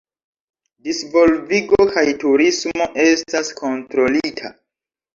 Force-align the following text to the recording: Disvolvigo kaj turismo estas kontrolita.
Disvolvigo 0.87 1.87
kaj 1.93 2.07
turismo 2.25 2.91
estas 3.07 3.55
kontrolita. 3.65 4.57